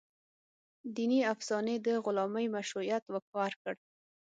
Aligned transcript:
دیني 0.95 1.19
افسانې 1.33 1.75
د 1.85 1.87
غلامۍ 2.05 2.45
مشروعیت 2.55 3.03
ورکړ. 3.11 3.73